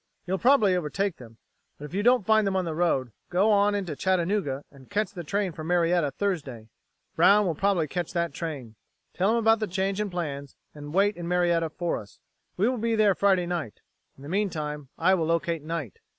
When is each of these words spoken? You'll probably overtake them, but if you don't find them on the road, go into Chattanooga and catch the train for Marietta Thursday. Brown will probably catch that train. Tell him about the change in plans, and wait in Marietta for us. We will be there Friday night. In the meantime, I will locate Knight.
You'll 0.25 0.39
probably 0.39 0.75
overtake 0.75 1.17
them, 1.17 1.37
but 1.77 1.85
if 1.85 1.93
you 1.93 2.01
don't 2.01 2.25
find 2.25 2.47
them 2.47 2.55
on 2.55 2.65
the 2.65 2.73
road, 2.73 3.11
go 3.29 3.55
into 3.67 3.95
Chattanooga 3.95 4.63
and 4.71 4.89
catch 4.89 5.11
the 5.11 5.23
train 5.23 5.51
for 5.51 5.63
Marietta 5.63 6.09
Thursday. 6.09 6.69
Brown 7.15 7.45
will 7.45 7.53
probably 7.53 7.87
catch 7.87 8.11
that 8.13 8.33
train. 8.33 8.73
Tell 9.13 9.29
him 9.29 9.35
about 9.35 9.59
the 9.59 9.67
change 9.67 10.01
in 10.01 10.09
plans, 10.09 10.55
and 10.73 10.91
wait 10.91 11.15
in 11.17 11.27
Marietta 11.27 11.69
for 11.69 11.99
us. 11.99 12.19
We 12.57 12.67
will 12.67 12.79
be 12.79 12.95
there 12.95 13.13
Friday 13.13 13.45
night. 13.45 13.81
In 14.17 14.23
the 14.23 14.27
meantime, 14.29 14.89
I 14.97 15.13
will 15.13 15.27
locate 15.27 15.61
Knight. 15.61 15.99